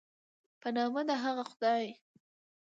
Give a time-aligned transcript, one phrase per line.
[0.61, 1.85] په نامه د هغه خدای